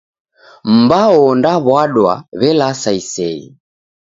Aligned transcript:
Mbao 0.77 1.17
ondaw'adwa 1.31 2.13
w'elasa 2.39 2.91
iseghe. 2.99 3.49